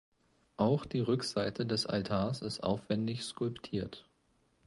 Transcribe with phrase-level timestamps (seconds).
[0.57, 4.09] Auch die Rückseite des Altars ist aufwändig skulptiert.